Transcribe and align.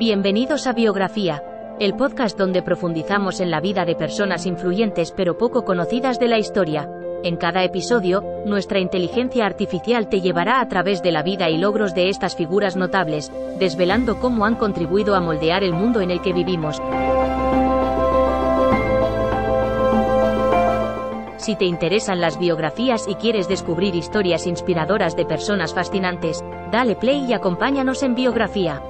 Bienvenidos 0.00 0.66
a 0.66 0.72
Biografía, 0.72 1.44
el 1.78 1.94
podcast 1.94 2.38
donde 2.38 2.62
profundizamos 2.62 3.38
en 3.38 3.50
la 3.50 3.60
vida 3.60 3.84
de 3.84 3.94
personas 3.94 4.46
influyentes 4.46 5.12
pero 5.12 5.36
poco 5.36 5.62
conocidas 5.66 6.18
de 6.18 6.26
la 6.26 6.38
historia. 6.38 6.88
En 7.22 7.36
cada 7.36 7.64
episodio, 7.64 8.24
nuestra 8.46 8.78
inteligencia 8.78 9.44
artificial 9.44 10.08
te 10.08 10.22
llevará 10.22 10.62
a 10.62 10.68
través 10.68 11.02
de 11.02 11.12
la 11.12 11.22
vida 11.22 11.50
y 11.50 11.58
logros 11.58 11.94
de 11.94 12.08
estas 12.08 12.34
figuras 12.34 12.76
notables, 12.76 13.30
desvelando 13.58 14.18
cómo 14.20 14.46
han 14.46 14.54
contribuido 14.54 15.14
a 15.14 15.20
moldear 15.20 15.62
el 15.62 15.74
mundo 15.74 16.00
en 16.00 16.10
el 16.10 16.22
que 16.22 16.32
vivimos. 16.32 16.80
Si 21.36 21.56
te 21.56 21.66
interesan 21.66 22.22
las 22.22 22.38
biografías 22.38 23.06
y 23.06 23.16
quieres 23.16 23.48
descubrir 23.48 23.94
historias 23.94 24.46
inspiradoras 24.46 25.14
de 25.14 25.26
personas 25.26 25.74
fascinantes, 25.74 26.42
dale 26.72 26.96
play 26.96 27.26
y 27.28 27.34
acompáñanos 27.34 28.02
en 28.02 28.14
Biografía. 28.14 28.80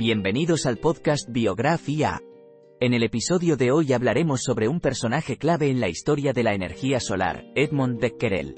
Bienvenidos 0.00 0.64
al 0.64 0.78
podcast 0.78 1.28
Biografía. 1.28 2.22
En 2.80 2.94
el 2.94 3.02
episodio 3.02 3.58
de 3.58 3.70
hoy 3.70 3.92
hablaremos 3.92 4.40
sobre 4.40 4.66
un 4.66 4.80
personaje 4.80 5.36
clave 5.36 5.68
en 5.68 5.78
la 5.78 5.90
historia 5.90 6.32
de 6.32 6.42
la 6.42 6.54
energía 6.54 7.00
solar, 7.00 7.44
Edmond 7.54 8.00
Becquerel. 8.00 8.54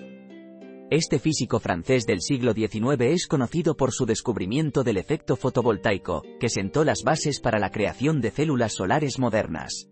Este 0.89 1.19
físico 1.19 1.59
francés 1.59 2.07
del 2.07 2.21
siglo 2.21 2.53
XIX 2.53 3.01
es 3.01 3.27
conocido 3.27 3.77
por 3.77 3.91
su 3.91 4.07
descubrimiento 4.07 4.85
del 4.85 4.99
efecto 4.99 5.35
fotovoltaico, 5.35 6.23
que 6.39 6.49
sentó 6.49 6.85
las 6.85 7.03
bases 7.03 7.41
para 7.41 7.59
la 7.59 7.73
creación 7.73 8.21
de 8.21 8.31
células 8.31 8.75
solares 8.75 9.19
modernas. 9.19 9.91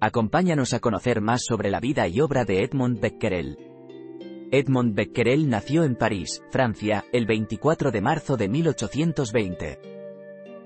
Acompáñanos 0.00 0.72
a 0.72 0.80
conocer 0.80 1.20
más 1.20 1.42
sobre 1.44 1.70
la 1.70 1.80
vida 1.80 2.08
y 2.08 2.22
obra 2.22 2.46
de 2.46 2.62
Edmond 2.62 3.00
Becquerel. 3.00 3.58
Edmond 4.50 4.94
Becquerel 4.94 5.46
nació 5.50 5.84
en 5.84 5.94
París, 5.94 6.42
Francia, 6.50 7.04
el 7.12 7.26
24 7.26 7.90
de 7.90 8.00
marzo 8.00 8.38
de 8.38 8.48
1820. 8.48 9.93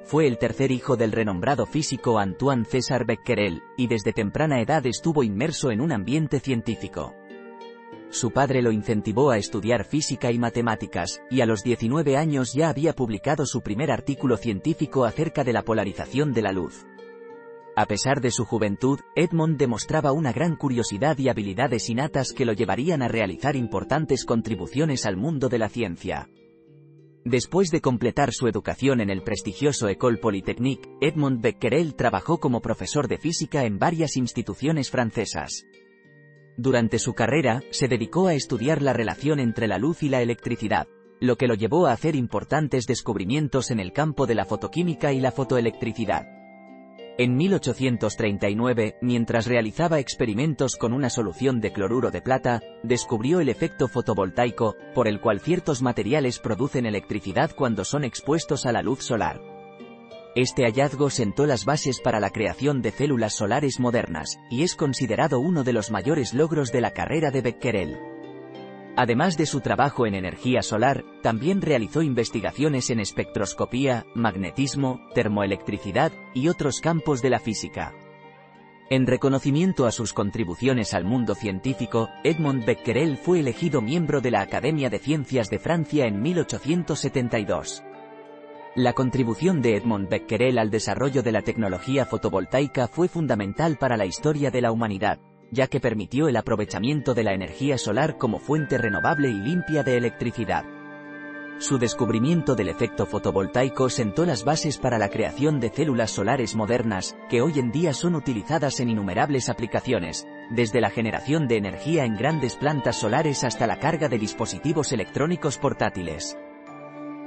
Fue 0.08 0.26
el 0.26 0.38
tercer 0.38 0.72
hijo 0.72 0.96
del 0.96 1.12
renombrado 1.12 1.66
físico 1.66 2.18
Antoine 2.18 2.64
César 2.64 3.04
Becquerel, 3.04 3.62
y 3.76 3.88
desde 3.88 4.14
temprana 4.14 4.58
edad 4.62 4.86
estuvo 4.86 5.22
inmerso 5.22 5.70
en 5.70 5.82
un 5.82 5.92
ambiente 5.92 6.40
científico. 6.40 7.14
Su 8.08 8.30
padre 8.30 8.62
lo 8.62 8.72
incentivó 8.72 9.30
a 9.30 9.36
estudiar 9.36 9.84
física 9.84 10.32
y 10.32 10.38
matemáticas, 10.38 11.20
y 11.30 11.42
a 11.42 11.46
los 11.46 11.62
19 11.62 12.16
años 12.16 12.54
ya 12.54 12.70
había 12.70 12.94
publicado 12.94 13.44
su 13.44 13.60
primer 13.60 13.90
artículo 13.90 14.38
científico 14.38 15.04
acerca 15.04 15.44
de 15.44 15.52
la 15.52 15.62
polarización 15.62 16.32
de 16.32 16.40
la 16.40 16.52
luz. 16.52 16.86
A 17.76 17.84
pesar 17.84 18.22
de 18.22 18.30
su 18.30 18.46
juventud, 18.46 19.00
Edmond 19.14 19.58
demostraba 19.58 20.12
una 20.12 20.32
gran 20.32 20.56
curiosidad 20.56 21.18
y 21.18 21.28
habilidades 21.28 21.90
innatas 21.90 22.32
que 22.32 22.46
lo 22.46 22.54
llevarían 22.54 23.02
a 23.02 23.08
realizar 23.08 23.56
importantes 23.56 24.24
contribuciones 24.24 25.04
al 25.04 25.18
mundo 25.18 25.50
de 25.50 25.58
la 25.58 25.68
ciencia. 25.68 26.30
Después 27.28 27.70
de 27.70 27.82
completar 27.82 28.32
su 28.32 28.48
educación 28.48 29.02
en 29.02 29.10
el 29.10 29.22
prestigioso 29.22 29.86
École 29.86 30.16
Polytechnique, 30.16 30.88
Edmond 31.02 31.42
Becquerel 31.42 31.94
trabajó 31.94 32.40
como 32.40 32.62
profesor 32.62 33.06
de 33.06 33.18
física 33.18 33.66
en 33.66 33.78
varias 33.78 34.16
instituciones 34.16 34.88
francesas. 34.88 35.66
Durante 36.56 36.98
su 36.98 37.12
carrera, 37.12 37.62
se 37.70 37.86
dedicó 37.86 38.28
a 38.28 38.34
estudiar 38.34 38.80
la 38.80 38.94
relación 38.94 39.40
entre 39.40 39.68
la 39.68 39.76
luz 39.76 40.02
y 40.02 40.08
la 40.08 40.22
electricidad, 40.22 40.88
lo 41.20 41.36
que 41.36 41.48
lo 41.48 41.54
llevó 41.54 41.86
a 41.86 41.92
hacer 41.92 42.16
importantes 42.16 42.86
descubrimientos 42.86 43.70
en 43.70 43.80
el 43.80 43.92
campo 43.92 44.26
de 44.26 44.34
la 44.34 44.46
fotoquímica 44.46 45.12
y 45.12 45.20
la 45.20 45.30
fotoelectricidad. 45.30 46.37
En 47.20 47.36
1839, 47.36 48.98
mientras 49.00 49.46
realizaba 49.46 49.98
experimentos 49.98 50.76
con 50.76 50.92
una 50.92 51.10
solución 51.10 51.60
de 51.60 51.72
cloruro 51.72 52.12
de 52.12 52.22
plata, 52.22 52.62
descubrió 52.84 53.40
el 53.40 53.48
efecto 53.48 53.88
fotovoltaico, 53.88 54.76
por 54.94 55.08
el 55.08 55.20
cual 55.20 55.40
ciertos 55.40 55.82
materiales 55.82 56.38
producen 56.38 56.86
electricidad 56.86 57.50
cuando 57.56 57.84
son 57.84 58.04
expuestos 58.04 58.66
a 58.66 58.72
la 58.72 58.82
luz 58.82 59.02
solar. 59.02 59.40
Este 60.36 60.62
hallazgo 60.62 61.10
sentó 61.10 61.44
las 61.44 61.64
bases 61.64 62.00
para 62.00 62.20
la 62.20 62.30
creación 62.30 62.82
de 62.82 62.92
células 62.92 63.34
solares 63.34 63.80
modernas, 63.80 64.38
y 64.48 64.62
es 64.62 64.76
considerado 64.76 65.40
uno 65.40 65.64
de 65.64 65.72
los 65.72 65.90
mayores 65.90 66.34
logros 66.34 66.70
de 66.70 66.82
la 66.82 66.92
carrera 66.92 67.32
de 67.32 67.40
Becquerel. 67.40 68.07
Además 69.00 69.36
de 69.36 69.46
su 69.46 69.60
trabajo 69.60 70.06
en 70.06 70.16
energía 70.16 70.60
solar, 70.60 71.04
también 71.22 71.62
realizó 71.62 72.02
investigaciones 72.02 72.90
en 72.90 72.98
espectroscopía, 72.98 74.04
magnetismo, 74.16 75.06
termoelectricidad 75.14 76.10
y 76.34 76.48
otros 76.48 76.80
campos 76.80 77.22
de 77.22 77.30
la 77.30 77.38
física. 77.38 77.94
En 78.90 79.06
reconocimiento 79.06 79.86
a 79.86 79.92
sus 79.92 80.12
contribuciones 80.12 80.94
al 80.94 81.04
mundo 81.04 81.36
científico, 81.36 82.08
Edmond 82.24 82.64
Becquerel 82.64 83.18
fue 83.18 83.38
elegido 83.38 83.80
miembro 83.80 84.20
de 84.20 84.32
la 84.32 84.40
Academia 84.40 84.90
de 84.90 84.98
Ciencias 84.98 85.48
de 85.48 85.60
Francia 85.60 86.06
en 86.06 86.20
1872. 86.20 87.84
La 88.74 88.94
contribución 88.94 89.62
de 89.62 89.76
Edmond 89.76 90.08
Becquerel 90.08 90.58
al 90.58 90.70
desarrollo 90.70 91.22
de 91.22 91.30
la 91.30 91.42
tecnología 91.42 92.04
fotovoltaica 92.04 92.88
fue 92.88 93.06
fundamental 93.06 93.76
para 93.76 93.96
la 93.96 94.06
historia 94.06 94.50
de 94.50 94.60
la 94.60 94.72
humanidad 94.72 95.20
ya 95.50 95.66
que 95.66 95.80
permitió 95.80 96.28
el 96.28 96.36
aprovechamiento 96.36 97.14
de 97.14 97.24
la 97.24 97.32
energía 97.32 97.78
solar 97.78 98.18
como 98.18 98.38
fuente 98.38 98.78
renovable 98.78 99.28
y 99.28 99.34
limpia 99.34 99.82
de 99.82 99.96
electricidad. 99.96 100.64
Su 101.58 101.76
descubrimiento 101.76 102.54
del 102.54 102.68
efecto 102.68 103.04
fotovoltaico 103.04 103.88
sentó 103.90 104.24
las 104.24 104.44
bases 104.44 104.78
para 104.78 104.96
la 104.96 105.08
creación 105.08 105.58
de 105.58 105.70
células 105.70 106.12
solares 106.12 106.54
modernas, 106.54 107.16
que 107.28 107.42
hoy 107.42 107.58
en 107.58 107.72
día 107.72 107.92
son 107.94 108.14
utilizadas 108.14 108.78
en 108.78 108.90
innumerables 108.90 109.48
aplicaciones, 109.48 110.24
desde 110.50 110.80
la 110.80 110.90
generación 110.90 111.48
de 111.48 111.56
energía 111.56 112.04
en 112.04 112.14
grandes 112.16 112.54
plantas 112.54 112.94
solares 112.94 113.42
hasta 113.42 113.66
la 113.66 113.80
carga 113.80 114.08
de 114.08 114.18
dispositivos 114.18 114.92
electrónicos 114.92 115.58
portátiles. 115.58 116.38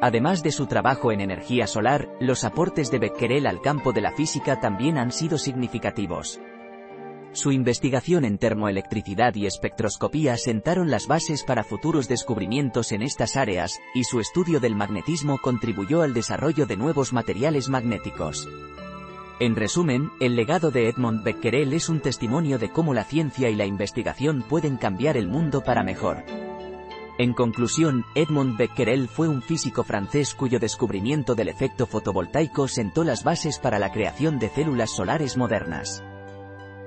Además 0.01 0.41
de 0.43 0.53
su 0.53 0.65
trabajo 0.65 1.11
en 1.11 1.19
energía 1.19 1.67
solar, 1.67 2.07
los 2.21 2.45
aportes 2.45 2.89
de 2.89 2.99
Becquerel 2.99 3.45
al 3.45 3.59
campo 3.61 3.91
de 3.91 4.01
la 4.01 4.13
física 4.13 4.61
también 4.61 4.97
han 4.97 5.11
sido 5.11 5.37
significativos. 5.37 6.39
Su 7.33 7.53
investigación 7.53 8.25
en 8.25 8.37
termoelectricidad 8.37 9.35
y 9.35 9.45
espectroscopía 9.45 10.35
sentaron 10.35 10.91
las 10.91 11.07
bases 11.07 11.43
para 11.43 11.63
futuros 11.63 12.09
descubrimientos 12.09 12.91
en 12.91 13.01
estas 13.01 13.37
áreas, 13.37 13.79
y 13.95 14.03
su 14.03 14.19
estudio 14.19 14.59
del 14.59 14.75
magnetismo 14.75 15.37
contribuyó 15.37 16.01
al 16.01 16.13
desarrollo 16.13 16.65
de 16.65 16.75
nuevos 16.75 17.13
materiales 17.13 17.69
magnéticos. 17.69 18.49
En 19.39 19.55
resumen, 19.55 20.11
el 20.19 20.35
legado 20.35 20.71
de 20.71 20.89
Edmond 20.89 21.23
Becquerel 21.23 21.71
es 21.71 21.87
un 21.87 22.01
testimonio 22.01 22.59
de 22.59 22.69
cómo 22.69 22.93
la 22.93 23.05
ciencia 23.05 23.49
y 23.49 23.55
la 23.55 23.65
investigación 23.65 24.43
pueden 24.43 24.75
cambiar 24.75 25.15
el 25.15 25.29
mundo 25.29 25.63
para 25.63 25.83
mejor. 25.83 26.25
En 27.17 27.33
conclusión, 27.33 28.03
Edmond 28.13 28.57
Becquerel 28.57 29.07
fue 29.07 29.29
un 29.29 29.41
físico 29.41 29.83
francés 29.83 30.35
cuyo 30.35 30.59
descubrimiento 30.59 31.33
del 31.33 31.47
efecto 31.47 31.87
fotovoltaico 31.87 32.67
sentó 32.67 33.05
las 33.05 33.23
bases 33.23 33.57
para 33.57 33.79
la 33.79 33.91
creación 33.91 34.37
de 34.37 34.49
células 34.49 34.89
solares 34.89 35.37
modernas. 35.37 36.03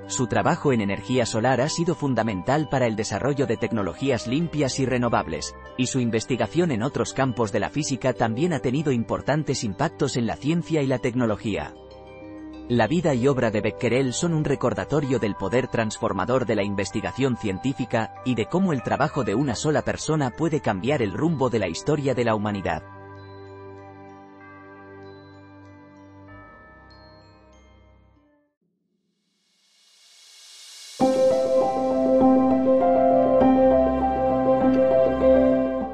Su 0.07 0.27
trabajo 0.27 0.73
en 0.73 0.83
energía 0.83 1.25
solar 1.25 1.63
ha 1.63 1.69
sido 1.69 1.95
fundamental 1.95 2.69
para 2.69 2.87
el 2.87 2.95
desarrollo 2.95 3.47
de 3.47 3.57
tecnologías 3.57 4.27
limpias 4.27 4.79
y 4.79 4.85
renovables, 4.85 5.55
y 5.79 5.87
su 5.87 5.99
investigación 5.99 6.73
en 6.73 6.83
otros 6.83 7.15
campos 7.15 7.53
de 7.53 7.61
la 7.61 7.71
física 7.71 8.13
también 8.13 8.53
ha 8.53 8.59
tenido 8.59 8.93
importantes 8.93 9.65
impactos 9.65 10.17
en 10.17 10.27
la 10.27 10.37
ciencia 10.37 10.83
y 10.83 10.87
la 10.87 10.99
tecnología. 10.99 11.75
La 12.69 12.87
vida 12.87 13.15
y 13.15 13.27
obra 13.29 13.51
de 13.51 13.61
Becquerel 13.61 14.13
son 14.15 14.33
un 14.33 14.45
recordatorio 14.45 15.19
del 15.19 15.35
poder 15.35 15.69
transformador 15.69 16.47
de 16.47 16.57
la 16.57 16.63
investigación 16.63 17.37
científica, 17.37 18.15
y 18.25 18.35
de 18.35 18.47
cómo 18.47 18.73
el 18.73 18.83
trabajo 18.83 19.25
de 19.25 19.35
una 19.35 19.55
sola 19.55 19.83
persona 19.83 20.31
puede 20.31 20.61
cambiar 20.61 21.03
el 21.03 21.13
rumbo 21.13 21.51
de 21.51 21.59
la 21.59 21.69
historia 21.69 22.15
de 22.15 22.25
la 22.25 22.35
humanidad. 22.35 22.83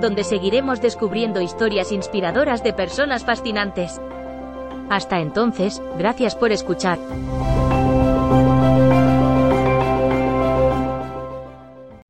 donde 0.00 0.24
seguiremos 0.24 0.80
descubriendo 0.80 1.40
historias 1.40 1.92
inspiradoras 1.92 2.62
de 2.62 2.72
personas 2.72 3.24
fascinantes. 3.24 4.00
Hasta 4.90 5.20
entonces, 5.20 5.80
gracias 5.98 6.34
por 6.34 6.52
escuchar. 6.52 6.98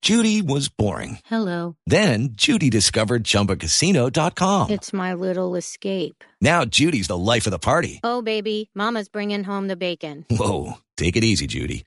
Judy 0.05 0.43
was 0.43 0.69
boring. 0.69 1.21
Hello. 1.25 1.77
Then 1.87 2.35
Judy 2.37 2.69
discovered 2.69 3.25
ChumbaCasino.com. 3.25 4.69
It's 4.69 4.93
my 4.93 5.15
little 5.15 5.57
escape. 5.57 6.23
Now 6.43 6.67
Judy's 6.67 7.07
the 7.07 7.17
life 7.17 7.47
of 7.47 7.53
the 7.53 7.59
party. 7.59 8.01
Oh, 8.05 8.21
baby, 8.21 8.69
Mama's 8.75 9.09
bringing 9.09 9.45
home 9.45 9.67
the 9.67 9.77
bacon. 9.77 10.27
Whoa, 10.29 10.75
take 10.99 11.17
it 11.17 11.25
easy, 11.25 11.47
Judy. 11.47 11.87